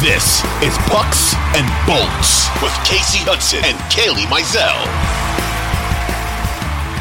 This 0.00 0.44
is 0.62 0.78
Pucks 0.86 1.34
and 1.58 1.66
Bolts 1.82 2.46
with 2.62 2.70
Kasey 2.86 3.18
Hudson 3.26 3.58
and 3.66 3.76
Kailey 3.90 4.30
Mizell. 4.30 4.78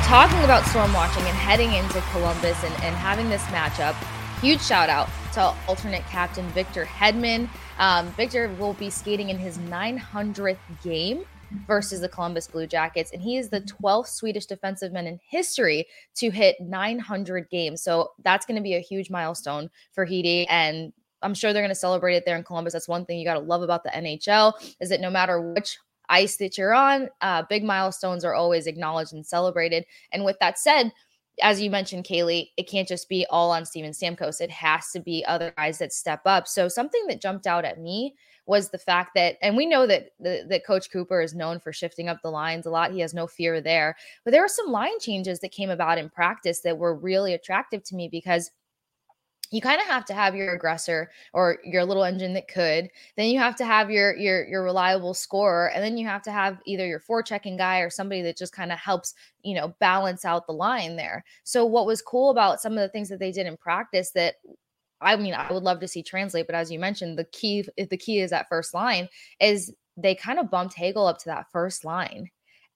Talking 0.03 0.44
about 0.44 0.66
storm 0.66 0.92
watching 0.94 1.22
and 1.22 1.38
heading 1.38 1.73
into 1.73 2.02
Columbus 2.09 2.58
and, 2.64 2.73
and 2.84 2.95
having 2.95 3.30
this 3.30 3.44
matchup, 3.53 3.94
huge 4.42 4.64
shout 4.64 4.90
out 4.90 5.09
to 5.34 5.53
alternate 5.68 6.02
captain 6.08 6.48
Victor 6.50 6.86
Hedman. 6.86 7.48
Um, 7.78 8.08
Victor 8.14 8.50
will 8.58 8.73
be 8.73 8.90
skating 8.90 9.30
in 9.30 9.38
his 9.38 9.59
900th 9.59 10.58
game 10.81 11.23
versus 11.68 12.02
the 12.02 12.09
Columbus 12.09 12.48
Blue 12.48 12.66
Jackets. 12.66 13.12
And 13.12 13.22
he 13.22 13.38
is 13.38 13.50
the 13.50 13.62
12th 13.62 14.08
Swedish 14.08 14.48
defenseman 14.48 15.06
in 15.06 15.20
history 15.30 15.86
to 16.16 16.31
hit 16.31 16.59
900 16.59 17.48
games. 17.52 17.84
So 17.84 18.14
that's 18.23 18.48
going 18.48 18.58
to 18.58 18.64
be 18.64 18.73
a 18.73 18.80
huge 18.80 19.12
milestone 19.12 19.70
for 19.94 20.06
Heedy. 20.06 20.48
And 20.50 20.94
I'm 21.22 21.34
sure 21.34 21.54
they're 21.54 21.62
going 21.62 21.70
to 21.70 21.76
celebrate 21.76 22.16
it 22.16 22.26
there 22.26 22.38
in 22.38 22.44
Columbus. 22.44 22.73
That's 22.73 22.88
one 22.88 23.06
thing 23.06 23.20
you 23.20 23.26
got 23.26 23.36
to 23.36 23.40
love 23.40 23.62
about 23.62 23.84
the 23.84 23.90
NHL 23.90 24.54
is 24.80 24.90
that 24.90 25.02
no 25.02 25.10
matter 25.10 25.42
which 25.54 25.78
ice 26.09 26.38
that 26.38 26.58
you're 26.58 26.74
on, 26.74 27.09
uh, 27.22 27.44
big 27.50 27.64
milestones 27.64 28.24
are 28.24 28.34
always 28.34 28.68
acknowledged 28.68 29.14
and 29.14 29.26
celebrated. 29.26 29.86
And 30.12 30.24
with 30.24 30.38
that 30.40 30.58
said, 30.58 30.92
as 31.42 31.62
you 31.62 31.70
mentioned, 31.70 32.06
Kailey, 32.06 32.50
it 32.58 32.68
can't 32.68 32.88
just 32.88 33.09
be 33.09 33.26
all 33.30 33.52
on 33.52 33.66
Steven 33.66 33.92
Stamkos. 33.92 34.42
It 34.42 34.50
has 34.50 34.90
to 34.92 35.00
be 35.00 35.24
other 35.28 35.54
guys 35.56 35.78
that 35.80 35.94
step 35.94 36.22
up. 36.26 36.48
So 36.48 36.68
something 36.68 37.06
that 37.08 37.22
jumped 37.22 37.46
out 37.46 37.66
at 37.66 37.80
me 37.80 38.16
was 38.48 38.70
the 38.70 38.78
fact 38.78 39.12
that, 39.14 39.36
and 39.42 39.56
we 39.56 39.66
know 39.66 39.86
that 39.86 40.14
the, 40.20 40.46
that 40.50 40.66
Coach 40.66 40.90
Cooper 40.90 41.22
is 41.22 41.36
known 41.36 41.59
for 41.59 41.72
shifting 41.72 42.09
up 42.09 42.22
the 42.24 42.31
lines 42.31 42.66
a 42.66 42.72
lot. 42.72 42.92
He 42.92 43.02
has 43.02 43.14
no 43.14 43.28
fear 43.28 43.62
there. 43.62 43.96
But 44.24 44.31
there 44.31 44.42
were 44.42 44.48
some 44.48 44.72
line 44.72 45.00
changes 45.00 45.40
that 45.42 45.52
came 45.52 45.70
about 45.70 45.98
in 45.98 46.09
practice 46.09 46.62
that 46.62 46.78
were 46.78 46.96
really 46.96 47.34
attractive 47.34 47.84
to 47.84 47.96
me 47.96 48.08
because– 48.08 48.52
you 49.52 49.62
kind 49.62 49.80
of 49.80 49.88
have 49.88 50.03
to 50.06 50.14
have 50.14 50.36
your 50.36 50.53
aggressor 50.53 51.09
or 51.34 51.58
your 51.64 51.86
little 51.86 52.03
engine 52.03 52.34
that 52.34 52.48
could 52.48 52.90
then 53.16 53.28
you 53.30 53.40
have 53.40 53.56
to 53.56 53.66
have 53.66 53.90
your 53.90 54.16
your 54.16 54.45
your 54.48 54.64
reliable 54.64 55.14
scorer 55.14 55.70
and 55.72 55.84
then 55.84 55.98
you 55.98 56.08
have 56.08 56.22
to 56.22 56.31
have 56.31 56.59
either 56.66 56.86
your 56.86 57.00
forechecking 57.00 57.58
guy 57.58 57.80
or 57.80 57.90
somebody 57.90 58.22
that 58.22 58.38
just 58.38 58.53
kind 58.53 58.72
of 58.72 58.80
helps 58.80 59.14
you 59.44 59.56
know 59.56 59.74
balance 59.80 60.25
out 60.25 60.46
the 60.47 60.53
line 60.53 60.96
there 60.96 61.24
so 61.44 61.66
what 61.66 61.85
was 61.85 62.02
cool 62.02 62.30
about 62.30 62.62
some 62.62 62.74
of 62.74 62.80
the 62.80 62.90
things 62.90 63.09
that 63.09 63.19
they 63.19 63.31
did 63.31 63.47
in 63.47 63.58
practice 63.58 64.12
that 64.12 64.35
I 65.00 65.16
mean, 65.16 65.35
I 65.35 65.52
would 65.53 65.62
love 65.62 65.79
to 65.81 65.88
see 65.88 66.02
translate, 66.02 66.47
but 66.47 66.56
as 66.56 66.72
you 66.72 66.79
mentioned, 66.79 67.19
the 67.19 67.25
key 67.25 67.64
the 67.78 67.97
key 67.97 68.19
is 68.19 68.31
that 68.31 68.50
first 68.50 68.74
line 68.74 69.08
is 69.40 69.72
they 69.96 70.16
kind 70.16 70.40
of 70.40 70.50
bumped 70.50 70.75
Hagel 70.75 71.08
up 71.08 71.19
to 71.19 71.25
that 71.25 71.52
first 71.52 71.85
line. 71.85 72.29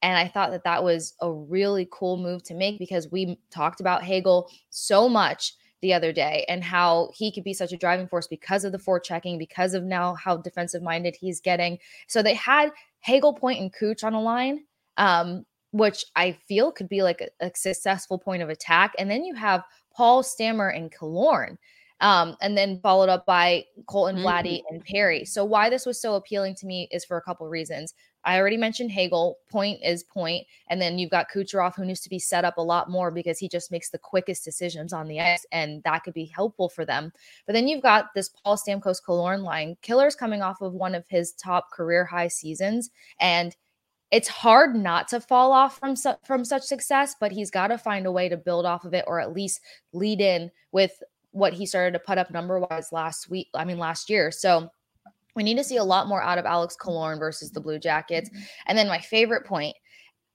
And 0.03 0.17
I 0.17 0.27
thought 0.27 0.51
that 0.51 0.63
that 0.63 0.83
was 0.83 1.13
a 1.21 1.31
really 1.31 1.87
cool 1.91 2.17
move 2.17 2.43
to 2.43 2.55
make 2.55 2.79
because 2.79 3.11
we 3.11 3.39
talked 3.51 3.79
about 3.79 4.03
Hagel 4.03 4.49
so 4.69 5.07
much 5.07 5.53
the 5.81 5.93
other 5.93 6.11
day 6.13 6.45
and 6.47 6.63
how 6.63 7.09
he 7.13 7.31
could 7.31 7.43
be 7.43 7.53
such 7.53 7.73
a 7.73 7.77
driving 7.77 8.07
force 8.07 8.27
because 8.27 8.63
of 8.63 8.71
the 8.71 8.77
forechecking, 8.77 9.39
because 9.39 9.73
of 9.73 9.83
now 9.83 10.13
how 10.15 10.37
defensive 10.37 10.81
minded 10.81 11.15
he's 11.19 11.41
getting. 11.41 11.77
So 12.07 12.21
they 12.21 12.35
had 12.35 12.71
Hagel, 12.99 13.33
Point, 13.33 13.59
and 13.59 13.73
Cooch 13.73 14.03
on 14.03 14.13
a 14.13 14.21
line, 14.21 14.65
um, 14.97 15.45
which 15.71 16.05
I 16.15 16.33
feel 16.47 16.71
could 16.71 16.89
be 16.89 17.01
like 17.01 17.21
a, 17.21 17.47
a, 17.47 17.51
successful 17.55 18.19
point 18.19 18.43
of 18.43 18.49
attack. 18.49 18.93
And 18.99 19.09
then 19.09 19.23
you 19.23 19.33
have 19.35 19.63
Paul 19.93 20.21
Stammer 20.21 20.69
and 20.69 20.91
Killorn. 20.91 21.57
Um, 22.01 22.35
and 22.41 22.57
then 22.57 22.79
followed 22.81 23.09
up 23.09 23.25
by 23.25 23.63
Colton 23.85 24.17
mm-hmm. 24.17 24.25
Vladdy 24.25 24.61
and 24.69 24.83
Perry. 24.83 25.23
So 25.23 25.45
why 25.45 25.69
this 25.69 25.85
was 25.85 26.01
so 26.01 26.15
appealing 26.15 26.55
to 26.55 26.65
me 26.65 26.89
is 26.91 27.05
for 27.05 27.15
a 27.15 27.21
couple 27.21 27.47
reasons. 27.47 27.93
I 28.23 28.37
already 28.37 28.57
mentioned 28.57 28.91
Hagel. 28.91 29.37
Point 29.49 29.79
is 29.83 30.03
point, 30.03 30.45
and 30.69 30.81
then 30.81 30.99
you've 30.99 31.09
got 31.09 31.31
Kucherov, 31.31 31.75
who 31.75 31.85
needs 31.85 32.01
to 32.01 32.09
be 32.09 32.19
set 32.19 32.45
up 32.45 32.57
a 32.57 32.61
lot 32.61 32.89
more 32.89 33.11
because 33.11 33.39
he 33.39 33.47
just 33.47 33.71
makes 33.71 33.89
the 33.89 33.97
quickest 33.97 34.43
decisions 34.43 34.93
on 34.93 35.07
the 35.07 35.19
ice, 35.19 35.45
and 35.51 35.81
that 35.83 36.03
could 36.03 36.13
be 36.13 36.25
helpful 36.25 36.69
for 36.69 36.85
them. 36.85 37.11
But 37.45 37.53
then 37.53 37.67
you've 37.67 37.81
got 37.81 38.13
this 38.13 38.29
Paul 38.29 38.57
Stamkos 38.57 39.01
Killorn 39.07 39.43
line. 39.43 39.75
Killer's 39.81 40.15
coming 40.15 40.41
off 40.41 40.61
of 40.61 40.73
one 40.73 40.95
of 40.95 41.05
his 41.07 41.33
top 41.33 41.71
career 41.71 42.05
high 42.05 42.27
seasons, 42.27 42.89
and 43.19 43.55
it's 44.11 44.27
hard 44.27 44.75
not 44.75 45.07
to 45.07 45.21
fall 45.21 45.51
off 45.51 45.79
from 45.79 45.95
su- 45.95 46.13
from 46.23 46.45
such 46.45 46.63
success. 46.63 47.15
But 47.19 47.31
he's 47.31 47.49
got 47.49 47.67
to 47.67 47.77
find 47.77 48.05
a 48.05 48.11
way 48.11 48.29
to 48.29 48.37
build 48.37 48.65
off 48.65 48.85
of 48.85 48.93
it, 48.93 49.05
or 49.07 49.19
at 49.19 49.33
least 49.33 49.61
lead 49.93 50.21
in 50.21 50.51
with 50.71 51.01
what 51.31 51.53
he 51.53 51.65
started 51.65 51.93
to 51.93 51.99
put 51.99 52.17
up 52.17 52.31
number 52.31 52.59
wise 52.59 52.91
last 52.91 53.29
week. 53.29 53.49
I 53.53 53.65
mean, 53.65 53.77
last 53.77 54.09
year. 54.09 54.31
So 54.31 54.69
we 55.35 55.43
need 55.43 55.57
to 55.57 55.63
see 55.63 55.77
a 55.77 55.83
lot 55.83 56.07
more 56.07 56.21
out 56.21 56.37
of 56.37 56.45
Alex 56.45 56.75
Killorn 56.79 57.19
versus 57.19 57.51
the 57.51 57.61
Blue 57.61 57.79
Jackets. 57.79 58.29
Mm-hmm. 58.29 58.41
And 58.67 58.77
then 58.77 58.87
my 58.87 58.99
favorite 58.99 59.45
point, 59.45 59.75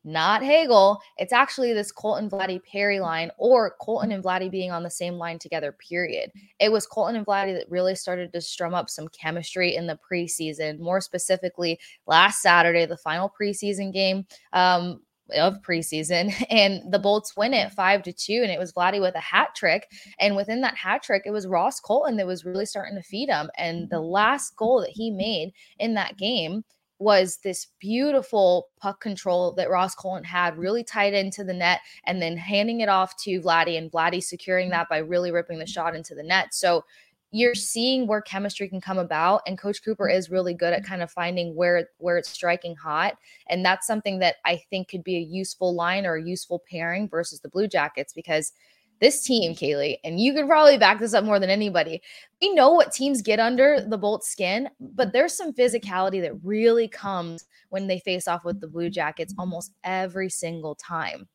not 0.05 0.43
Hagel, 0.43 1.01
it's 1.19 1.33
actually 1.33 1.73
this 1.73 1.91
Colton 1.91 2.31
Vladdy 2.31 2.63
Perry 2.63 3.01
line 3.01 3.31
or 3.39 3.75
Colton 3.81 4.13
and 4.13 4.23
Vladdy 4.23 4.49
being 4.49 4.71
on 4.71 4.85
the 4.85 4.91
same 4.91 5.15
line 5.15 5.39
together, 5.39 5.73
period. 5.73 6.31
It 6.61 6.71
was 6.71 6.87
Colton 6.87 7.17
and 7.17 7.27
Vladdy 7.27 7.59
that 7.59 7.69
really 7.69 7.97
started 7.97 8.33
to 8.33 8.41
strum 8.41 8.73
up 8.73 8.89
some 8.89 9.09
chemistry 9.09 9.75
in 9.75 9.89
the 9.89 9.99
preseason, 10.09 10.79
more 10.79 11.01
specifically 11.01 11.79
last 12.07 12.41
Saturday, 12.41 12.87
the 12.87 12.97
final 12.97 13.33
preseason 13.39 13.93
game. 13.93 14.25
Um, 14.53 15.01
of 15.35 15.61
preseason 15.63 16.33
and 16.51 16.93
the 16.93 16.99
Bolts 16.99 17.37
win 17.37 17.55
it 17.55 17.73
five 17.73 18.03
to 18.05 18.13
two. 18.13 18.41
And 18.43 18.51
it 18.51 18.59
was 18.59 18.73
Vladdy 18.73 19.01
with 19.01 19.15
a 19.15 19.21
hat 19.21 19.55
trick. 19.55 19.91
And 20.21 20.37
within 20.37 20.61
that 20.63 20.77
hat 20.77 21.03
trick, 21.03 21.23
it 21.27 21.31
was 21.31 21.47
Ross 21.47 21.81
Colton 21.81 22.17
that 22.17 22.27
was 22.27 22.45
really 22.45 22.67
starting 22.67 22.97
to 22.97 23.03
feed 23.03 23.29
him. 23.29 23.51
And 23.57 23.89
the 23.91 23.97
mm-hmm. 23.97 24.07
last 24.07 24.57
goal 24.57 24.81
that 24.81 24.91
he 24.91 25.11
made 25.11 25.53
in 25.79 25.95
that 25.95 26.17
game 26.17 26.65
was 26.99 27.39
this 27.39 27.67
beautiful 27.79 28.69
puck 28.81 29.01
control 29.01 29.53
that 29.53 29.69
Ross 29.69 29.95
Colton 29.95 30.25
had 30.25 30.57
really 30.57 30.83
tied 30.83 31.13
into 31.13 31.45
the 31.45 31.53
net 31.53 31.81
and 32.05 32.23
then 32.23 32.37
handing 32.37 32.81
it 32.81 32.89
off 32.89 33.17
to 33.23 33.41
Vladdy 33.41 33.77
and 33.77 33.93
Vladdy 33.93 34.23
securing 34.23 34.71
that 34.71 34.89
by 34.89 34.99
really 34.99 35.31
ripping 35.31 35.59
the 35.59 35.67
shot 35.67 35.95
into 35.95 36.15
the 36.15 36.23
net. 36.23 36.55
So 36.55 36.85
you're 37.33 37.55
seeing 37.55 38.07
where 38.07 38.23
chemistry 38.23 38.69
can 38.69 38.81
come 38.81 38.99
about 38.99 39.43
and 39.47 39.59
coach 39.59 39.83
cooper 39.85 40.09
is 40.09 40.31
really 40.31 40.55
good 40.55 40.73
at 40.73 40.83
mm-hmm. 40.83 40.91
kind 40.91 41.03
of 41.03 41.11
finding 41.11 41.55
where 41.55 41.89
where 41.99 42.17
it's 42.17 42.31
striking 42.31 42.77
hot 42.77 43.17
and 43.49 43.65
that's 43.65 43.87
something 43.87 44.19
that 44.19 44.37
i 44.45 44.57
think 44.71 44.89
could 44.89 45.05
be 45.05 45.17
a 45.17 45.21
useful 45.21 45.75
line 45.75 46.07
or 46.07 46.17
a 46.17 46.25
useful 46.25 46.63
pairing 46.71 47.09
versus 47.09 47.41
the 47.41 47.49
blue 47.49 47.67
jackets 47.67 48.13
because 48.13 48.53
this 49.01 49.23
team 49.23 49.53
mm-hmm. 49.53 49.65
kailey 49.65 49.97
and 50.05 50.21
you 50.21 50.33
can 50.33 50.47
probably 50.47 50.79
back 50.79 50.99
this 50.99 51.15
up 51.15 51.25
more 51.25 51.39
than 51.39 51.51
anybody 51.51 52.01
we 52.41 52.53
know 52.55 52.71
what 52.71 52.93
teams 52.93 53.23
get 53.23 53.41
under 53.41 53.81
the 53.81 53.99
bolt 53.99 54.25
skin 54.25 54.69
but 54.81 55.13
there's 55.13 55.37
some 55.37 55.53
mm-hmm. 55.53 55.61
physicality 55.61 56.21
that 56.23 56.39
really 56.43 56.89
comes 56.89 57.45
when 57.71 57.87
they 57.87 57.99
face 58.01 58.29
off 58.29 58.45
with 58.45 58.61
the 58.61 58.69
blue 58.69 58.91
jackets 58.91 59.35
almost 59.39 59.73
every 59.85 60.31
single 60.31 60.75
time. 60.75 61.29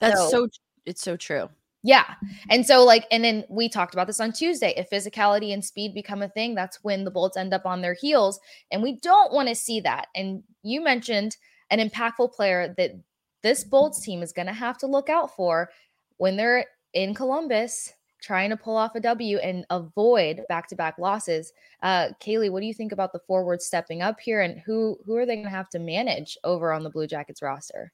That's 0.00 0.18
so, 0.18 0.28
so 0.30 0.48
it's 0.84 1.02
so 1.02 1.16
true 1.16 1.48
yeah. 1.86 2.14
And 2.50 2.66
so, 2.66 2.84
like, 2.84 3.06
and 3.12 3.22
then 3.22 3.44
we 3.48 3.68
talked 3.68 3.94
about 3.94 4.08
this 4.08 4.18
on 4.18 4.32
Tuesday. 4.32 4.74
If 4.76 4.90
physicality 4.90 5.54
and 5.54 5.64
speed 5.64 5.94
become 5.94 6.20
a 6.20 6.28
thing, 6.28 6.56
that's 6.56 6.82
when 6.82 7.04
the 7.04 7.12
Bolts 7.12 7.36
end 7.36 7.54
up 7.54 7.64
on 7.64 7.80
their 7.80 7.94
heels. 7.94 8.40
And 8.72 8.82
we 8.82 8.98
don't 9.02 9.32
want 9.32 9.48
to 9.48 9.54
see 9.54 9.78
that. 9.82 10.08
And 10.16 10.42
you 10.64 10.82
mentioned 10.82 11.36
an 11.70 11.78
impactful 11.78 12.32
player 12.32 12.74
that 12.76 12.90
this 13.44 13.62
Bolts 13.62 14.00
team 14.00 14.20
is 14.20 14.32
going 14.32 14.48
to 14.48 14.52
have 14.52 14.78
to 14.78 14.88
look 14.88 15.08
out 15.08 15.36
for 15.36 15.70
when 16.16 16.36
they're 16.36 16.66
in 16.92 17.14
Columbus 17.14 17.92
trying 18.20 18.50
to 18.50 18.56
pull 18.56 18.76
off 18.76 18.96
a 18.96 19.00
W 19.00 19.38
and 19.38 19.64
avoid 19.70 20.40
back-to-back 20.48 20.98
losses. 20.98 21.52
Uh, 21.84 22.08
Kailey, 22.20 22.50
what 22.50 22.60
do 22.60 22.66
you 22.66 22.74
think 22.74 22.90
about 22.90 23.12
the 23.12 23.20
forwards 23.28 23.64
stepping 23.64 24.02
up 24.02 24.18
here, 24.18 24.40
and 24.40 24.58
who 24.58 24.98
who 25.06 25.14
are 25.16 25.26
they 25.26 25.36
going 25.36 25.44
to 25.44 25.50
have 25.50 25.68
to 25.68 25.78
manage 25.78 26.36
over 26.42 26.72
on 26.72 26.82
the 26.82 26.90
Blue 26.90 27.06
Jackets 27.06 27.42
roster? 27.42 27.92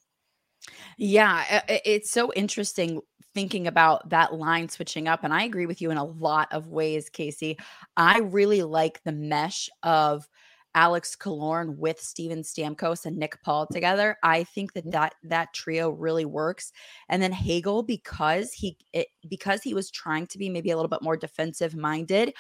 Yeah, 0.97 1.63
it's 1.69 2.13
so 2.13 2.33
interesting 2.35 3.01
thinking 3.35 3.67
about 3.67 4.09
that 4.11 4.35
line 4.35 4.69
switching 4.69 5.09
up, 5.09 5.25
and 5.25 5.33
I 5.33 5.45
agree 5.45 5.67
with 5.67 5.81
you 5.81 5.91
in 5.91 5.97
a 5.97 6.05
lot 6.05 6.49
of 6.53 6.69
ways, 6.69 7.11
Kasey. 7.11 7.57
I 7.97 8.19
really 8.19 8.63
like 8.63 9.03
the 9.05 9.13
mesh 9.13 9.69
of 9.83 10.29
Alex 10.75 11.17
Killorn 11.17 11.77
with 11.77 12.01
Steven 12.01 12.43
Stamkos 12.43 13.05
and 13.05 13.17
Nick 13.17 13.43
Paul 13.43 13.67
together. 13.67 14.17
I 14.23 14.45
think 14.45 14.73
that 14.73 14.91
that 14.91 15.15
that 15.23 15.53
trio 15.53 15.91
really 15.91 16.25
works. 16.25 16.73
And 17.09 17.23
then 17.23 17.33
Hagel 17.33 17.83
because 17.83 18.53
he 18.53 18.79
it, 18.93 19.09
because 19.29 19.63
he 19.63 19.75
was 19.75 19.91
trying 19.91 20.27
to 20.29 20.39
be 20.39 20.49
maybe 20.49 20.71
a 20.71 20.77
little 20.77 20.89
bit 20.89 21.03
more 21.03 21.17
defensive 21.17 21.75
minded, 21.75 22.33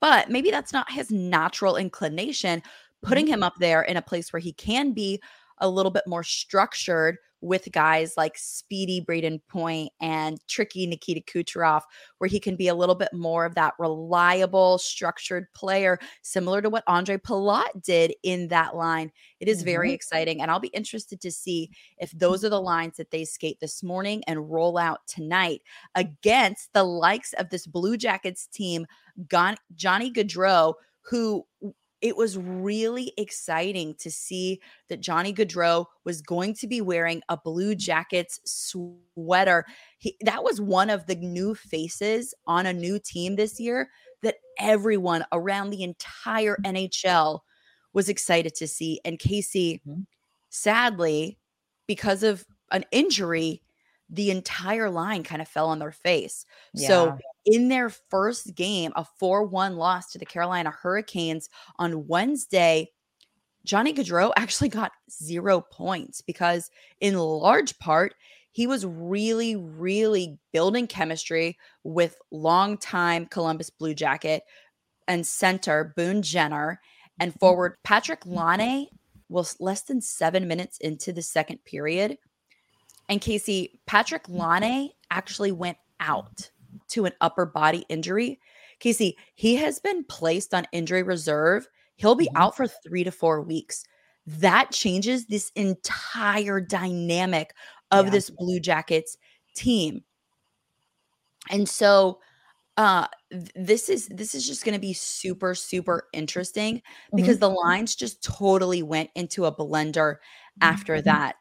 but 0.00 0.30
maybe 0.30 0.50
that's 0.50 0.72
not 0.72 0.90
his 0.90 1.10
natural 1.10 1.76
inclination. 1.76 2.62
Putting 3.02 3.24
mm-hmm. 3.24 3.34
him 3.34 3.42
up 3.42 3.54
there 3.58 3.82
in 3.82 3.96
a 3.96 4.02
place 4.02 4.32
where 4.32 4.40
he 4.40 4.52
can 4.52 4.92
be 4.92 5.20
a 5.58 5.68
little 5.68 5.90
bit 5.90 6.04
more 6.06 6.22
structured 6.22 7.18
with 7.40 7.68
guys 7.72 8.14
like 8.16 8.36
speedy 8.36 9.00
Brayden 9.00 9.40
Point 9.48 9.90
and 10.00 10.38
tricky 10.48 10.86
Nikita 10.86 11.20
Kucherov, 11.22 11.82
where 12.18 12.28
he 12.28 12.40
can 12.40 12.56
be 12.56 12.68
a 12.68 12.74
little 12.74 12.94
bit 12.94 13.12
more 13.12 13.44
of 13.44 13.54
that 13.54 13.74
reliable, 13.78 14.78
structured 14.78 15.46
player, 15.54 15.98
similar 16.22 16.60
to 16.62 16.70
what 16.70 16.84
Andre 16.86 17.16
Palat 17.16 17.82
did 17.82 18.14
in 18.22 18.48
that 18.48 18.76
line. 18.76 19.10
It 19.40 19.48
is 19.48 19.58
mm-hmm. 19.58 19.66
very 19.66 19.92
exciting. 19.92 20.42
And 20.42 20.50
I'll 20.50 20.60
be 20.60 20.68
interested 20.68 21.20
to 21.22 21.30
see 21.30 21.70
if 21.98 22.10
those 22.12 22.44
are 22.44 22.50
the 22.50 22.60
lines 22.60 22.96
that 22.96 23.10
they 23.10 23.24
skate 23.24 23.58
this 23.60 23.82
morning 23.82 24.22
and 24.26 24.50
roll 24.50 24.76
out 24.76 25.00
tonight 25.06 25.62
against 25.94 26.72
the 26.72 26.84
likes 26.84 27.32
of 27.34 27.50
this 27.50 27.66
Blue 27.66 27.96
Jackets 27.96 28.46
team, 28.46 28.86
Johnny 29.28 30.12
Gaudreau, 30.12 30.74
who 31.02 31.46
it 32.00 32.16
was 32.16 32.38
really 32.38 33.12
exciting 33.18 33.94
to 33.96 34.10
see 34.10 34.60
that 34.88 35.00
Johnny 35.00 35.32
Gaudreau 35.32 35.86
was 36.04 36.22
going 36.22 36.54
to 36.54 36.66
be 36.66 36.80
wearing 36.80 37.22
a 37.28 37.36
Blue 37.36 37.74
Jackets 37.74 38.40
sweater. 38.44 39.66
He, 39.98 40.16
that 40.22 40.42
was 40.42 40.60
one 40.60 40.88
of 40.90 41.06
the 41.06 41.16
new 41.16 41.54
faces 41.54 42.34
on 42.46 42.66
a 42.66 42.72
new 42.72 42.98
team 42.98 43.36
this 43.36 43.60
year 43.60 43.90
that 44.22 44.36
everyone 44.58 45.24
around 45.32 45.70
the 45.70 45.82
entire 45.82 46.56
NHL 46.64 47.40
was 47.92 48.08
excited 48.08 48.54
to 48.56 48.66
see. 48.66 49.00
And 49.04 49.18
Kasey, 49.18 49.80
mm-hmm. 49.86 50.02
sadly, 50.48 51.38
because 51.86 52.22
of 52.22 52.46
an 52.70 52.84
injury, 52.92 53.62
the 54.08 54.30
entire 54.30 54.90
line 54.90 55.22
kind 55.22 55.42
of 55.42 55.48
fell 55.48 55.68
on 55.68 55.78
their 55.78 55.92
face. 55.92 56.46
Yeah. 56.72 56.88
So 56.88 57.18
in 57.46 57.68
their 57.68 57.88
first 57.88 58.54
game, 58.54 58.92
a 58.96 59.04
4 59.18 59.44
1 59.44 59.76
loss 59.76 60.10
to 60.12 60.18
the 60.18 60.26
Carolina 60.26 60.70
Hurricanes 60.70 61.48
on 61.78 62.06
Wednesday, 62.06 62.90
Johnny 63.64 63.92
Gaudreau 63.92 64.32
actually 64.36 64.68
got 64.68 64.92
zero 65.10 65.60
points 65.60 66.20
because, 66.20 66.70
in 67.00 67.16
large 67.16 67.78
part, 67.78 68.14
he 68.52 68.66
was 68.66 68.84
really, 68.84 69.56
really 69.56 70.38
building 70.52 70.86
chemistry 70.86 71.56
with 71.84 72.16
longtime 72.30 73.26
Columbus 73.26 73.70
Blue 73.70 73.94
Jacket 73.94 74.42
and 75.06 75.26
center 75.26 75.92
Boone 75.96 76.22
Jenner 76.22 76.80
and 77.20 77.30
mm-hmm. 77.30 77.38
forward 77.38 77.76
Patrick 77.84 78.26
Laine 78.26 78.88
was 79.28 79.56
less 79.60 79.82
than 79.82 80.00
seven 80.00 80.48
minutes 80.48 80.78
into 80.78 81.12
the 81.12 81.22
second 81.22 81.64
period. 81.64 82.18
And 83.08 83.20
Kasey, 83.20 83.78
Patrick 83.86 84.28
Laine 84.28 84.90
actually 85.10 85.52
went 85.52 85.78
out 86.00 86.50
to 86.88 87.04
an 87.04 87.12
upper 87.20 87.46
body 87.46 87.84
injury. 87.88 88.38
Kasey, 88.80 89.14
he 89.34 89.56
has 89.56 89.78
been 89.78 90.04
placed 90.04 90.54
on 90.54 90.66
injury 90.72 91.02
reserve. 91.02 91.68
He'll 91.96 92.14
be 92.14 92.26
mm-hmm. 92.26 92.36
out 92.36 92.56
for 92.56 92.66
three 92.66 93.04
to 93.04 93.12
four 93.12 93.42
weeks. 93.42 93.84
That 94.26 94.70
changes 94.70 95.26
this 95.26 95.50
entire 95.54 96.60
dynamic 96.60 97.54
of 97.90 98.06
yeah. 98.06 98.10
this 98.10 98.30
Blue 98.30 98.60
Jackets 98.60 99.16
team. 99.54 100.02
And 101.50 101.68
so 101.68 102.20
uh 102.76 103.06
this 103.56 103.88
is 103.88 104.06
this 104.08 104.34
is 104.34 104.46
just 104.46 104.64
going 104.64 104.74
to 104.74 104.80
be 104.80 104.92
super 104.92 105.56
super 105.56 106.06
interesting 106.12 106.80
because 107.14 107.36
mm-hmm. 107.36 107.52
the 107.52 107.60
lines 107.60 107.96
just 107.96 108.22
totally 108.22 108.82
went 108.82 109.10
into 109.16 109.44
a 109.44 109.54
blender 109.54 110.16
after 110.60 110.94
mm-hmm. 110.94 111.04
that. 111.04 111.36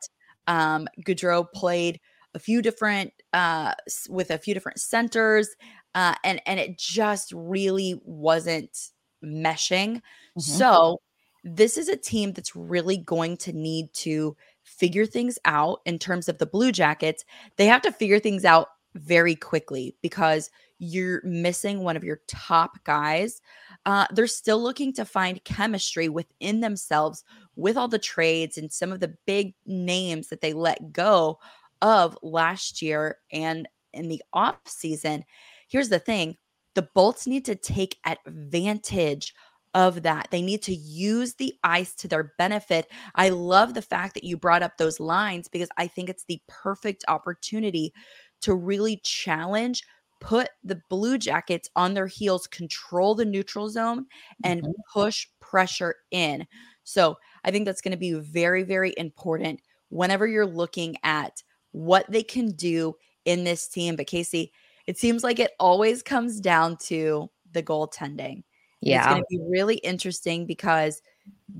Um 0.48 0.88
Gaudreau 1.06 1.46
played 1.54 2.00
a 2.34 2.40
few 2.40 2.62
different 2.62 3.12
uh 3.34 3.74
with 4.10 4.31
a 4.31 4.38
few 4.38 4.54
different 4.54 4.80
centers 4.80 5.50
uh 5.96 6.16
and 6.24 6.42
and 6.46 6.60
it 6.60 6.78
just 6.78 7.31
really 7.34 8.00
wasn't 8.04 8.90
meshing. 9.24 9.96
Mm-hmm. 9.98 10.42
so 10.42 11.00
this 11.44 11.78
is 11.78 11.88
a 11.88 11.96
team 11.96 12.34
that's 12.34 12.56
really 12.56 12.98
going 12.98 13.38
to 13.38 13.54
need 13.54 13.94
to 13.94 14.36
figure 14.64 15.06
things 15.06 15.40
out 15.46 15.80
in 15.86 15.98
terms 15.98 16.28
of 16.28 16.38
the 16.38 16.46
blue 16.46 16.72
jackets. 16.72 17.24
They 17.56 17.66
have 17.68 17.81
to 17.84 17.92
figure 17.92 18.20
things 18.20 18.46
out 18.46 18.68
very 18.96 19.36
quickly 19.36 19.96
because 20.02 20.50
you're 20.80 21.22
missing 21.24 21.80
one 21.80 21.98
of 21.98 22.04
your 22.04 22.22
top 22.28 22.84
guys. 22.84 23.42
Uh, 23.86 24.06
they're 24.12 24.28
still 24.28 24.62
looking 24.62 24.94
to 24.94 25.06
find 25.06 25.44
chemistry 25.44 26.10
within 26.10 26.62
themselves 26.62 27.24
with 27.56 27.78
all 27.78 27.88
the 27.88 28.00
trades 28.00 28.58
and 28.58 28.72
some 28.72 28.92
of 28.92 29.00
the 29.00 29.16
big 29.26 29.54
names 29.66 30.30
that 30.30 30.42
they 30.42 30.54
let 30.54 30.92
go 30.92 31.38
of 31.81 32.18
last 32.22 32.81
year 32.81 33.18
and 33.31 33.68
in 33.94 34.08
the 34.08 34.22
off 34.34 34.60
season. 34.66 35.24
Here's 35.68 35.90
the 35.90 36.00
thing 36.00 36.38
the 36.76 36.88
Bolts 36.94 37.28
need 37.28 37.46
to 37.46 37.56
take 37.56 37.98
advantage 38.06 39.34
of 39.74 40.02
that. 40.04 40.28
They 40.31 40.42
need 40.42 40.62
to 40.64 40.74
use 40.74 41.36
the 41.36 41.54
ice 41.64 41.94
to 41.96 42.08
their 42.08 42.34
benefit. 42.38 42.88
I 43.16 43.30
love 43.30 43.74
the 43.74 43.81
fact 43.81 44.14
that 44.16 44.24
you 44.24 44.38
brought 44.38 44.64
up 44.64 44.78
those 44.78 45.00
lines 45.00 45.48
because 45.48 45.70
I 45.78 45.88
think 45.88 46.10
it's 46.10 46.26
the 46.26 46.42
perfect 46.48 47.04
opportunity 47.08 47.94
to 48.42 48.56
really 48.56 49.00
challenge, 49.04 49.84
put 50.22 50.50
the 50.64 50.81
Blue 50.90 51.18
Jackets 51.18 51.70
on 51.76 51.94
their 51.94 52.08
heels, 52.08 52.48
control 52.48 53.14
the 53.14 53.26
neutral 53.26 53.70
zone, 53.70 54.06
and 54.44 54.62
mm-hmm. 54.62 54.72
push 54.92 55.28
pressure 55.40 55.96
in. 56.12 56.48
So 56.84 57.18
I 57.44 57.52
think 57.52 57.66
that's 57.66 57.81
going 57.81 57.92
to 57.92 57.98
be 57.98 58.14
very, 58.14 58.64
very 58.64 58.94
important 58.98 59.62
whenever 59.90 60.28
you're 60.28 60.46
looking 60.46 60.96
at 61.04 61.44
what 61.71 62.10
they 62.10 62.24
can 62.24 62.51
do 62.51 62.95
in 63.25 63.44
this 63.44 63.68
team. 63.68 63.95
But 63.95 64.07
Kasey, 64.07 64.51
it 64.88 64.98
seems 64.98 65.24
like 65.24 65.39
it 65.39 65.51
always 65.60 66.01
comes 66.01 66.39
down 66.39 66.77
to 66.77 67.30
the 67.51 67.63
goaltending. 67.63 68.44
Yeah. 68.81 69.00
It's 69.00 69.07
going 69.07 69.21
to 69.21 69.27
be 69.30 69.50
really 69.50 69.75
interesting 69.77 70.45
because 70.45 71.01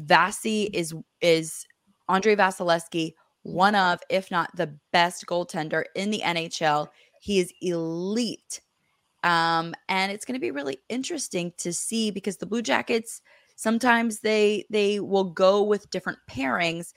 Vasi 0.06 0.70
is 0.74 0.96
is 1.22 1.66
Andrei 2.08 2.36
Vasilevskiy, 2.36 3.14
one 3.44 3.76
of, 3.76 4.00
if 4.10 4.32
not 4.32 4.56
the 4.56 4.74
best 4.92 5.26
goaltender 5.26 5.84
in 5.96 6.10
the 6.10 6.22
NHL. 6.26 6.88
He 7.20 7.40
is 7.40 7.54
elite. 7.62 8.62
Um, 9.24 9.76
and 9.90 10.12
it's 10.12 10.24
going 10.24 10.40
to 10.40 10.42
be 10.42 10.52
really 10.52 10.78
interesting 10.88 11.52
to 11.58 11.74
see 11.74 12.10
because 12.10 12.38
the 12.38 12.46
Blue 12.46 12.62
Jackets 12.62 13.22
sometimes 13.58 14.22
they 14.22 14.66
they 14.70 15.02
will 15.02 15.26
go 15.26 15.62
with 15.62 15.90
different 15.90 16.18
pairings 16.30 16.94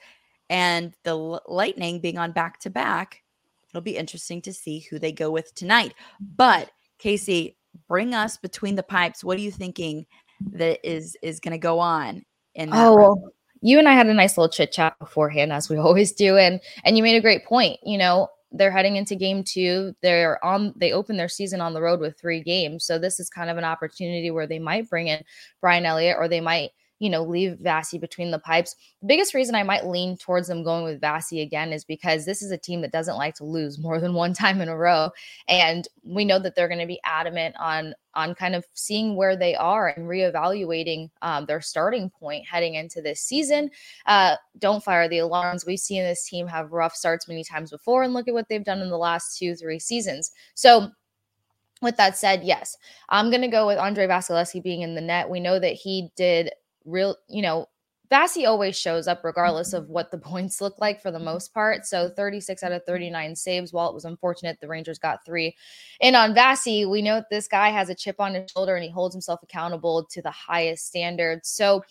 and 0.53 0.93
the 1.03 1.15
Lightning 1.15 1.99
being 1.99 2.19
on 2.19 2.31
back 2.31 2.59
to 2.59 2.69
back, 2.69 3.23
it'll 3.69 3.81
be 3.81 3.97
interesting 3.97 4.39
to 4.43 4.53
see 4.53 4.85
who 4.87 4.99
they 4.99 5.11
go 5.11 5.31
with 5.31 5.53
tonight. 5.55 5.95
But 6.19 6.69
Kasey, 7.03 7.55
bring 7.89 8.13
us 8.13 8.37
between 8.37 8.75
the 8.75 8.83
pipes. 8.83 9.23
What 9.23 9.35
are 9.37 9.41
you 9.41 9.51
thinking 9.51 10.05
that 10.51 10.79
is 10.87 11.17
is 11.23 11.39
going 11.39 11.53
to 11.53 11.57
go 11.57 11.79
on 11.79 12.23
in 12.53 12.69
that? 12.69 12.85
Oh, 12.85 12.95
well, 12.95 13.33
you 13.61 13.79
and 13.79 13.89
I 13.89 13.93
had 13.93 14.05
a 14.05 14.13
nice 14.13 14.37
little 14.37 14.51
chit 14.51 14.71
chat 14.71 14.97
beforehand, 14.99 15.51
as 15.51 15.69
we 15.69 15.77
always 15.79 16.11
do, 16.11 16.37
and 16.37 16.61
and 16.85 16.95
you 16.95 17.01
made 17.01 17.17
a 17.17 17.21
great 17.21 17.45
point. 17.45 17.79
You 17.81 17.97
know, 17.97 18.27
they're 18.51 18.69
heading 18.69 18.95
into 18.95 19.15
game 19.15 19.43
two. 19.43 19.95
They're 20.03 20.43
on. 20.45 20.75
They 20.77 20.93
open 20.93 21.17
their 21.17 21.29
season 21.29 21.61
on 21.61 21.73
the 21.73 21.81
road 21.81 21.99
with 21.99 22.19
three 22.19 22.43
games, 22.43 22.85
so 22.85 22.99
this 22.99 23.19
is 23.19 23.27
kind 23.27 23.49
of 23.49 23.57
an 23.57 23.65
opportunity 23.65 24.29
where 24.29 24.45
they 24.45 24.59
might 24.59 24.87
bring 24.87 25.07
in 25.07 25.23
Brian 25.61 25.87
Elliott, 25.87 26.17
or 26.19 26.27
they 26.27 26.41
might 26.41 26.73
you 26.99 27.09
know, 27.09 27.23
leave 27.23 27.57
Vasi 27.61 27.99
between 27.99 28.31
the 28.31 28.39
pipes. 28.39 28.75
The 29.01 29.07
biggest 29.07 29.33
reason 29.33 29.55
I 29.55 29.63
might 29.63 29.85
lean 29.85 30.17
towards 30.17 30.47
them 30.47 30.63
going 30.63 30.83
with 30.83 31.01
Vasi 31.01 31.41
again 31.41 31.73
is 31.73 31.83
because 31.83 32.25
this 32.25 32.41
is 32.41 32.51
a 32.51 32.57
team 32.57 32.81
that 32.81 32.91
doesn't 32.91 33.17
like 33.17 33.35
to 33.35 33.45
lose 33.45 33.77
more 33.77 33.99
than 33.99 34.13
one 34.13 34.33
time 34.33 34.61
in 34.61 34.69
a 34.69 34.77
row. 34.77 35.09
And 35.47 35.87
we 36.03 36.23
know 36.23 36.39
that 36.39 36.55
they're 36.55 36.67
going 36.67 36.79
to 36.79 36.87
be 36.87 37.01
adamant 37.03 37.55
on 37.59 37.93
on 38.15 38.35
kind 38.35 38.53
of 38.53 38.63
seeing 38.73 39.15
where 39.15 39.35
they 39.35 39.55
are 39.55 39.87
and 39.89 40.07
reevaluating 40.07 41.09
um, 41.23 41.45
their 41.45 41.61
starting 41.61 42.11
point 42.11 42.45
heading 42.47 42.75
into 42.75 43.01
this 43.01 43.19
season. 43.21 43.71
Uh, 44.05 44.35
don't 44.59 44.83
fire 44.83 45.09
the 45.09 45.17
alarms. 45.17 45.65
We've 45.65 45.79
seen 45.79 46.03
this 46.03 46.27
team 46.27 46.47
have 46.47 46.71
rough 46.71 46.95
starts 46.95 47.27
many 47.27 47.43
times 47.43 47.71
before, 47.71 48.03
and 48.03 48.13
look 48.13 48.27
at 48.27 48.33
what 48.33 48.47
they've 48.49 48.63
done 48.63 48.81
in 48.81 48.89
the 48.89 48.97
last 48.97 49.37
two, 49.37 49.55
three 49.55 49.79
seasons. 49.79 50.31
So 50.53 50.91
with 51.81 51.97
that 51.97 52.17
said, 52.17 52.43
yes, 52.43 52.77
I'm 53.09 53.29
going 53.29 53.41
to 53.41 53.47
go 53.47 53.67
with 53.67 53.77
Andrei 53.77 54.07
Vasilevskiy 54.07 54.63
being 54.63 54.81
in 54.81 54.95
the 54.95 55.01
net. 55.01 55.29
We 55.29 55.39
know 55.39 55.59
that 55.59 55.73
he 55.73 56.09
did 56.15 56.51
real, 56.85 57.15
you 57.27 57.41
know, 57.41 57.67
Vasi 58.11 58.47
always 58.47 58.77
shows 58.77 59.07
up 59.07 59.23
regardless 59.23 59.73
of 59.73 59.85
mm-hmm. 59.85 59.93
what 59.93 60.11
the 60.11 60.17
points 60.31 60.61
look 60.61 60.79
like 60.79 61.01
for 61.01 61.11
the 61.11 61.19
most 61.19 61.53
part. 61.53 61.85
So 61.85 62.09
36 62.09 62.61
out 62.63 62.71
of 62.71 62.83
39 62.85 63.35
saves. 63.35 63.73
While 63.73 63.89
it 63.89 63.95
was 63.95 64.05
unfortunate 64.05 64.59
the 64.61 64.67
Rangers 64.67 64.99
got 64.99 65.25
three. 65.25 65.55
And 66.01 66.15
on 66.15 66.35
Vasi, 66.35 66.89
we 66.89 67.01
know 67.01 67.23
this 67.31 67.47
guy 67.47 67.69
has 67.69 67.89
a 67.89 67.95
chip 67.95 68.17
on 68.19 68.35
his 68.35 68.51
shoulder 68.51 68.75
and 68.75 68.83
he 68.83 68.91
holds 68.91 69.15
himself 69.15 69.41
accountable 69.41 70.05
to 70.11 70.21
the 70.21 70.31
highest 70.31 70.85
standards. 70.85 71.49
So 71.49 71.83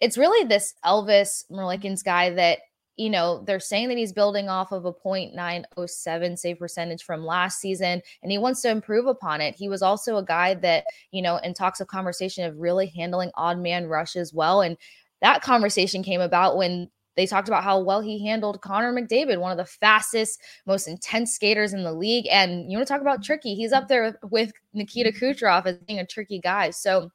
it's 0.00 0.16
really 0.16 0.46
this 0.46 0.74
Elvis 0.84 1.44
Merzlikins 1.50 2.04
guy 2.04 2.30
that 2.30 2.60
you 3.00 3.08
know, 3.08 3.42
they're 3.46 3.58
saying 3.58 3.88
that 3.88 3.96
he's 3.96 4.12
building 4.12 4.50
off 4.50 4.72
of 4.72 4.84
a 4.84 4.92
0.907 4.92 6.38
save 6.38 6.58
percentage 6.58 7.02
from 7.02 7.24
last 7.24 7.58
season 7.58 8.02
and 8.22 8.30
he 8.30 8.36
wants 8.36 8.60
to 8.60 8.70
improve 8.70 9.06
upon 9.06 9.40
it. 9.40 9.54
He 9.54 9.70
was 9.70 9.80
also 9.80 10.18
a 10.18 10.24
guy 10.24 10.52
that, 10.56 10.84
you 11.10 11.22
know, 11.22 11.38
in 11.38 11.54
talks 11.54 11.80
of 11.80 11.88
conversation 11.88 12.44
of 12.44 12.58
really 12.58 12.88
handling 12.88 13.30
odd 13.36 13.58
man 13.58 13.86
rushes 13.86 14.34
well. 14.34 14.60
And 14.60 14.76
that 15.22 15.40
conversation 15.40 16.02
came 16.02 16.20
about 16.20 16.58
when 16.58 16.90
they 17.16 17.26
talked 17.26 17.48
about 17.48 17.64
how 17.64 17.80
well 17.80 18.02
he 18.02 18.22
handled 18.22 18.60
Connor 18.60 18.92
McDavid, 18.92 19.40
one 19.40 19.50
of 19.50 19.56
the 19.58 19.64
fastest, 19.64 20.38
most 20.66 20.86
intense 20.86 21.32
skaters 21.32 21.72
in 21.72 21.84
the 21.84 21.94
league. 21.94 22.26
And 22.30 22.70
you 22.70 22.76
want 22.76 22.86
to 22.86 22.92
talk 22.92 23.00
about 23.00 23.22
tricky? 23.22 23.54
He's 23.54 23.72
up 23.72 23.88
there 23.88 24.18
with 24.30 24.52
Nikita 24.74 25.12
Kucherov 25.12 25.64
as 25.64 25.78
being 25.78 26.00
a 26.00 26.06
tricky 26.06 26.38
guy. 26.38 26.68
So 26.68 27.10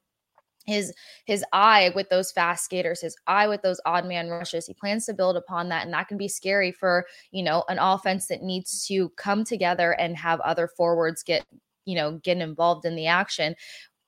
his 0.66 0.94
his 1.26 1.44
eye 1.54 1.92
with 1.96 2.10
those 2.10 2.32
fast 2.32 2.66
skaters 2.66 3.02
his 3.02 3.16
eye 3.28 3.48
with 3.48 3.62
those 3.62 3.80
odd 3.86 4.06
man 4.06 4.30
rushes 4.30 4.66
he 4.66 4.74
plans 4.74 5.06
to 5.06 5.14
build 5.14 5.38
upon 5.38 5.70
that 5.70 5.84
and 5.84 5.94
that 5.94 6.08
can 6.08 6.18
be 6.18 6.28
scary 6.28 6.72
for 6.72 7.06
you 7.32 7.44
know 7.44 7.64
an 7.70 7.78
offense 7.80 8.28
that 8.28 8.42
needs 8.42 8.86
to 8.88 9.10
come 9.10 9.44
together 9.44 9.92
and 9.94 10.18
have 10.18 10.40
other 10.42 10.68
forwards 10.68 11.24
get 11.24 11.46
you 11.86 11.96
know 11.96 12.20
get 12.24 12.38
involved 12.38 12.86
in 12.86 12.96
the 12.96 13.08
action. 13.08 13.56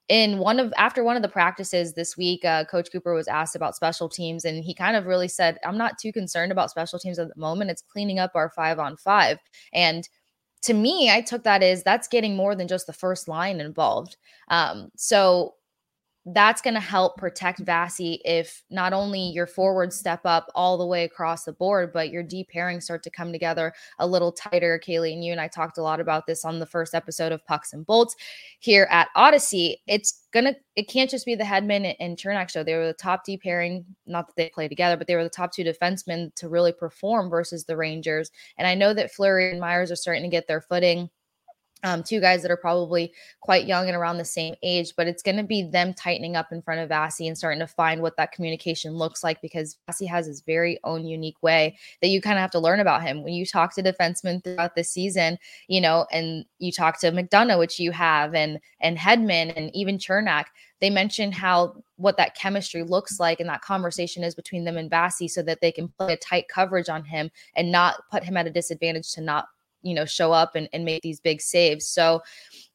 In 0.10 0.40
one 0.40 0.60
of 0.60 0.74
after 0.78 1.04
one 1.04 1.16
of 1.16 1.22
the 1.22 1.30
practices 1.30 1.94
this 1.94 2.16
week 2.18 2.46
uh, 2.46 2.66
coach 2.66 2.90
cooper 2.92 3.14
was 3.14 3.28
asked 3.28 3.56
about 3.56 3.76
special 3.76 4.08
teams 4.08 4.46
and 4.46 4.64
he 4.64 4.74
kind 4.74 4.96
of 4.96 5.06
really 5.06 5.28
said 5.28 5.58
i'm 5.66 5.78
not 5.78 5.98
too 6.00 6.14
concerned 6.14 6.52
about 6.52 6.72
special 6.72 7.00
teams 7.00 7.20
at 7.20 7.28
the 7.28 7.40
moment. 7.40 7.72
It's 7.72 7.82
cleaning 7.82 8.20
up 8.20 8.32
our 8.36 8.50
five 8.50 8.80
on 8.80 8.98
five. 8.98 9.38
And 9.74 10.08
to 10.64 10.74
me 10.74 11.10
i 11.12 11.22
took 11.22 11.44
that 11.44 11.62
as 11.62 11.84
that's 11.84 12.08
getting 12.08 12.36
more 12.36 12.56
than 12.56 12.68
just 12.68 12.88
the 12.88 12.94
first 12.94 13.28
line 13.28 13.60
involved. 13.60 14.18
Um, 14.48 14.90
so 14.96 15.56
that's 16.34 16.62
going 16.62 16.74
to 16.74 16.82
help 16.82 17.16
protect 17.16 17.64
Vasi 17.64 18.20
if 18.26 18.62
not 18.70 18.92
only 18.92 19.22
your 19.30 19.48
forwards 19.48 19.96
step 19.96 20.20
up 20.26 20.52
all 20.56 20.78
the 20.78 20.86
way 20.86 21.06
across 21.06 21.46
the 21.46 21.54
board, 21.54 21.94
but 21.94 22.10
your 22.10 22.22
deep 22.22 22.50
pairings 22.54 22.84
start 22.84 23.02
to 23.04 23.10
come 23.10 23.32
together 23.32 23.74
a 24.00 24.06
little 24.08 24.34
tighter. 24.34 24.80
Kailey 24.86 25.14
and 25.14 25.24
you 25.24 25.32
and 25.32 25.40
I 25.40 25.48
talked 25.48 25.78
a 25.78 25.82
lot 25.82 26.02
about 26.02 26.26
this 26.28 26.44
on 26.44 26.60
the 26.60 26.66
first 26.66 26.94
episode 26.94 27.32
of 27.32 27.46
Pucks 27.46 27.72
and 27.72 27.86
Bolts 27.86 28.16
here 28.60 28.90
at 28.92 29.08
Audacy. 29.16 29.76
It's 29.88 30.26
gonna, 30.34 30.56
it 30.76 30.90
can't 30.90 31.10
just 31.10 31.26
be 31.26 31.36
the 31.36 31.46
Hedman 31.46 31.96
and 31.98 32.18
Cernak 32.18 32.50
show. 32.50 32.62
They 32.62 32.76
were 32.76 32.88
the 32.88 32.94
top 32.94 33.24
deep 33.24 33.44
pairing, 33.44 33.86
not 34.06 34.28
that 34.28 34.36
they 34.36 34.50
play 34.50 34.68
together, 34.68 34.98
but 34.98 35.08
they 35.08 35.16
were 35.16 35.24
the 35.24 35.30
top 35.30 35.54
two 35.54 35.64
defensemen 35.64 36.36
to 36.36 36.50
really 36.50 36.74
perform 36.74 37.30
versus 37.30 37.64
the 37.64 37.78
Rangers. 37.78 38.32
And 38.58 38.68
I 38.68 38.76
know 38.76 38.94
that 38.94 39.14
Fleury 39.14 39.52
and 39.52 39.62
Myers 39.62 39.92
are 39.92 39.96
starting 39.96 40.24
to 40.24 40.30
get 40.30 40.48
their 40.48 40.62
footing 40.62 41.10
um, 41.84 42.04
two 42.04 42.20
guys 42.20 42.42
that 42.42 42.52
are 42.52 42.58
probably 42.58 43.14
quite 43.42 43.68
young 43.68 43.88
and 43.88 43.96
around 43.96 44.18
the 44.18 44.26
same 44.26 44.56
age, 44.64 44.94
but 44.98 45.08
it's 45.08 45.22
going 45.22 45.38
to 45.38 45.44
be 45.44 45.64
them 45.64 45.94
tightening 45.94 46.36
up 46.36 46.52
in 46.52 46.62
front 46.62 46.82
of 46.82 46.90
Vasi 46.90 47.28
and 47.28 47.38
starting 47.38 47.60
to 47.60 47.68
find 47.68 48.02
what 48.02 48.18
that 48.18 48.32
communication 48.32 48.94
looks 48.94 49.24
like 49.24 49.42
because 49.42 49.78
Vasi 49.88 50.08
has 50.08 50.26
his 50.26 50.42
very 50.42 50.80
own 50.84 51.06
unique 51.06 51.42
way 51.42 51.78
that 52.02 52.08
you 52.08 52.22
kind 52.22 52.38
of 52.38 52.42
have 52.42 52.52
to 52.52 52.60
learn 52.60 52.80
about 52.80 53.04
him. 53.04 53.24
When 53.24 53.34
you 53.34 53.46
talk 53.46 53.76
to 53.76 53.84
defensemen 53.84 54.44
throughout 54.44 54.76
the 54.76 54.84
season, 54.84 55.38
you 55.68 55.80
know, 55.80 56.08
and 56.12 56.46
you 56.60 56.72
talk 56.72 57.00
to 57.02 57.12
McDonagh, 57.12 57.60
which 57.60 57.80
you 57.80 57.92
have, 57.92 58.34
and 58.34 58.60
and 58.82 58.98
Hedman 58.98 59.54
and 59.56 59.76
even 59.76 59.98
Cernak, 59.98 60.46
they 60.80 60.90
mention 60.90 61.32
how 61.32 61.76
what 61.96 62.18
that 62.18 62.36
chemistry 62.36 62.84
looks 62.84 63.20
like 63.20 63.40
and 63.40 63.50
that 63.50 63.62
conversation 63.62 64.24
is 64.24 64.36
between 64.36 64.64
them 64.64 64.78
and 64.78 64.92
Vasi 64.92 65.30
so 65.30 65.42
that 65.42 65.62
they 65.62 65.72
can 65.72 65.88
play 65.88 66.14
a 66.14 66.18
tight 66.18 66.48
coverage 66.48 66.90
on 66.90 67.04
him 67.04 67.32
and 67.56 67.72
not 67.72 68.04
put 68.12 68.24
him 68.24 68.38
at 68.38 68.48
a 68.48 68.52
disadvantage 68.52 69.12
to 69.14 69.22
not 69.22 69.48
you 69.82 69.94
know, 69.94 70.06
show 70.06 70.32
up 70.32 70.56
and, 70.56 70.68
and 70.74 70.86
make 70.86 71.02
these 71.02 71.20
big 71.20 71.42
saves. 71.42 71.88
So 71.88 72.22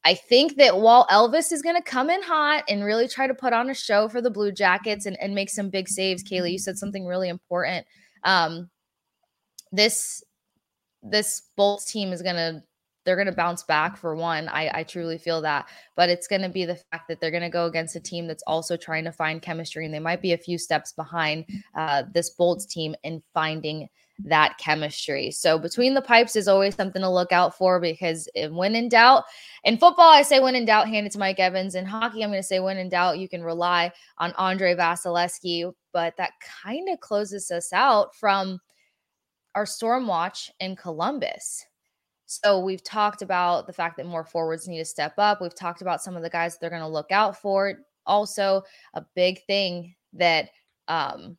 I 0.05 0.13
think 0.15 0.55
that 0.57 0.77
while 0.77 1.07
Elvis 1.07 1.51
is 1.51 1.61
going 1.61 1.75
to 1.75 1.81
come 1.81 2.09
in 2.09 2.21
hot 2.21 2.63
and 2.67 2.83
really 2.83 3.07
try 3.07 3.27
to 3.27 3.33
put 3.33 3.53
on 3.53 3.69
a 3.69 3.73
show 3.73 4.09
for 4.09 4.21
the 4.21 4.31
Blue 4.31 4.51
Jackets 4.51 5.05
and, 5.05 5.19
and 5.21 5.35
make 5.35 5.49
some 5.49 5.69
big 5.69 5.87
saves, 5.87 6.23
Kailey, 6.23 6.51
you 6.53 6.59
said 6.59 6.77
something 6.77 7.05
really 7.05 7.29
important. 7.29 7.85
Um, 8.23 8.69
this 9.71 10.23
this 11.01 11.41
Bolts 11.57 11.91
team 11.91 12.13
is 12.13 12.21
going 12.21 12.35
to 12.35 12.63
they're 13.05 13.15
going 13.17 13.27
to 13.27 13.33
bounce 13.33 13.63
back 13.63 13.97
for 13.97 14.15
one. 14.15 14.47
I, 14.47 14.71
I 14.73 14.83
truly 14.83 15.17
feel 15.17 15.41
that, 15.41 15.67
but 15.97 16.09
it's 16.09 16.27
going 16.27 16.41
to 16.41 16.49
be 16.49 16.63
the 16.63 16.79
fact 16.91 17.09
that 17.09 17.19
they're 17.19 17.31
going 17.31 17.43
to 17.43 17.49
go 17.49 17.65
against 17.65 17.97
a 17.97 17.99
team 17.99 18.27
that's 18.27 18.43
also 18.47 18.77
trying 18.77 19.03
to 19.03 19.11
find 19.11 19.41
chemistry, 19.41 19.85
and 19.85 19.93
they 19.93 19.99
might 19.99 20.21
be 20.21 20.33
a 20.33 20.37
few 20.37 20.57
steps 20.57 20.93
behind 20.93 21.45
uh, 21.75 22.03
this 22.13 22.29
Bolts 22.29 22.65
team 22.65 22.95
in 23.03 23.21
finding 23.33 23.89
that 24.25 24.57
chemistry. 24.57 25.31
So 25.31 25.59
between 25.59 25.93
the 25.93 26.01
pipes 26.01 26.35
is 26.35 26.47
always 26.47 26.75
something 26.75 27.01
to 27.01 27.09
look 27.09 27.31
out 27.31 27.57
for 27.57 27.79
because 27.79 28.27
when 28.49 28.75
in 28.75 28.89
doubt, 28.89 29.25
in 29.63 29.77
football, 29.77 30.09
I 30.09 30.21
say 30.21 30.39
when 30.39 30.55
in 30.55 30.65
doubt, 30.65 30.87
hand 30.87 31.05
it 31.05 31.11
to 31.13 31.19
Mike 31.19 31.39
Evans. 31.39 31.75
In 31.75 31.85
hockey, 31.85 32.23
I'm 32.23 32.29
going 32.29 32.41
to 32.41 32.47
say 32.47 32.59
when 32.59 32.77
in 32.77 32.89
doubt, 32.89 33.19
you 33.19 33.27
can 33.27 33.43
rely 33.43 33.91
on 34.17 34.33
Andrei 34.33 34.75
Vasilevskiy. 34.75 35.73
But 35.91 36.15
that 36.17 36.31
kind 36.63 36.89
of 36.89 36.99
closes 36.99 37.51
us 37.51 37.71
out 37.73 38.15
from 38.15 38.59
our 39.55 39.65
storm 39.65 40.07
watch 40.07 40.51
in 40.59 40.75
Columbus. 40.75 41.65
So 42.25 42.59
we've 42.59 42.83
talked 42.83 43.21
about 43.21 43.67
the 43.67 43.73
fact 43.73 43.97
that 43.97 44.05
more 44.05 44.23
forwards 44.23 44.67
need 44.67 44.79
to 44.79 44.85
step 44.85 45.13
up. 45.17 45.41
We've 45.41 45.53
talked 45.53 45.81
about 45.81 46.01
some 46.01 46.15
of 46.15 46.23
the 46.23 46.29
guys 46.29 46.53
that 46.53 46.61
they're 46.61 46.69
going 46.69 46.81
to 46.81 46.87
look 46.87 47.11
out 47.11 47.39
for. 47.39 47.79
Also, 48.05 48.63
a 48.95 49.05
big 49.15 49.45
thing 49.45 49.93
that 50.13 50.49
um, 50.87 51.37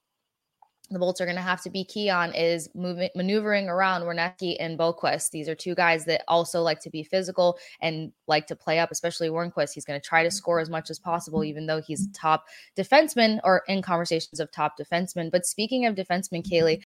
the 0.91 0.99
Bolts 0.99 1.21
are 1.21 1.25
going 1.25 1.37
to 1.37 1.43
have 1.43 1.63
to 1.63 1.71
be 1.71 1.83
key 1.83 2.11
on 2.11 2.35
is 2.35 2.69
moving, 2.75 3.09
maneuvering 3.17 3.69
around 3.69 4.03
Werenski 4.03 4.57
and 4.61 4.79
Boqvist. 4.79 5.31
These 5.31 5.49
are 5.49 5.55
two 5.55 5.75
guys 5.75 6.05
that 6.05 6.23
also 6.29 6.61
like 6.61 6.81
to 6.81 6.91
be 6.91 7.03
physical 7.03 7.59
and 7.81 8.13
like 8.27 8.47
to 8.49 8.57
play 8.57 8.79
up, 8.79 8.91
especially 8.91 9.31
Warnquist. 9.31 9.73
He's 9.73 9.87
going 9.87 9.99
to 9.99 10.07
try 10.07 10.23
to 10.23 10.29
mm-hmm. 10.29 10.35
score 10.35 10.61
as 10.61 10.69
much 10.69 10.91
as 10.91 10.99
possible, 10.99 11.41
mm-hmm. 11.41 11.49
even 11.49 11.67
though 11.67 11.81
he's 11.81 12.09
top 12.13 12.45
defenseman 12.77 13.41
or 13.45 13.63
in 13.67 13.81
conversations 13.81 14.41
of 14.41 14.51
top 14.53 14.79
defenseman. 14.79 15.31
But 15.31 15.47
speaking 15.47 15.87
of 15.87 15.95
defenseman, 15.95 16.47
Kailey, 16.47 16.83